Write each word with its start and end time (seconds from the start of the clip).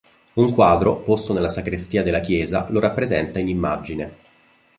Un 0.33 0.51
quadro, 0.51 0.95
posto 1.01 1.31
nella 1.31 1.47
sacrestia 1.47 2.01
della 2.01 2.21
chiesa, 2.21 2.65
lo 2.71 2.79
rappresenta 2.79 3.37
in 3.37 3.49
immagine. 3.49 4.17